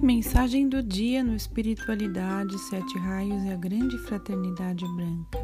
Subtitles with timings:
[0.00, 5.38] Mensagem do dia no Espiritualidade, Sete Raios e a Grande Fraternidade Branca.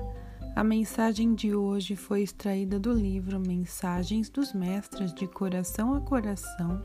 [0.55, 6.81] A mensagem de hoje foi extraída do livro Mensagens dos Mestres de Coração a Coração,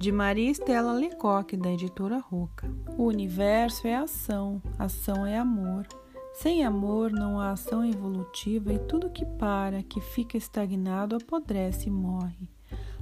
[0.00, 2.72] de Maria Estela Lecoque, da editora Roca.
[2.96, 5.86] O universo é ação, ação é amor.
[6.32, 11.92] Sem amor não há ação evolutiva e tudo que para, que fica estagnado, apodrece e
[11.92, 12.48] morre.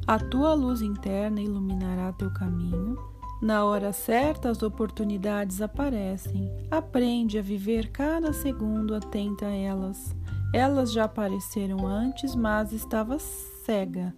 [0.05, 2.99] A tua luz interna iluminará teu caminho.
[3.41, 6.51] Na hora certa, as oportunidades aparecem.
[6.71, 10.15] Aprende a viver cada segundo atenta a elas.
[10.53, 13.23] Elas já apareceram antes, mas estavas
[13.65, 14.15] cega.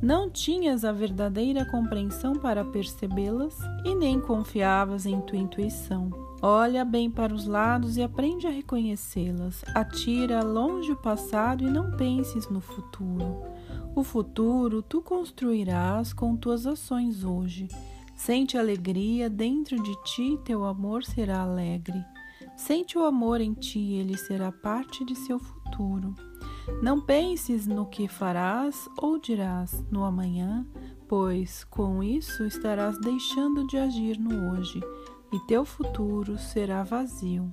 [0.00, 6.10] Não tinhas a verdadeira compreensão para percebê-las e nem confiavas em tua intuição.
[6.40, 9.64] Olha bem para os lados e aprende a reconhecê-las.
[9.74, 13.42] Atira longe o passado e não penses no futuro.
[13.94, 17.68] O futuro tu construirás com tuas ações hoje.
[18.24, 22.02] Sente alegria dentro de ti, teu amor será alegre.
[22.56, 26.14] Sente o amor em ti, ele será parte de seu futuro.
[26.82, 30.66] Não penses no que farás ou dirás no amanhã,
[31.06, 34.80] pois com isso estarás deixando de agir no hoje
[35.30, 37.52] e teu futuro será vazio.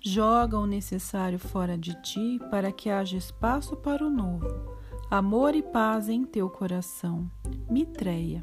[0.00, 4.76] Joga o necessário fora de ti para que haja espaço para o novo
[5.08, 7.30] amor e paz em teu coração.
[7.70, 8.42] Mitreia.